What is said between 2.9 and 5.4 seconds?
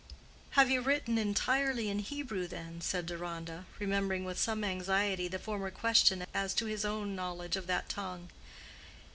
Deronda, remembering with some anxiety the